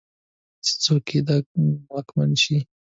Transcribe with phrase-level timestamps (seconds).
[0.65, 1.37] چې څوک دې
[1.91, 2.57] واکمن شي.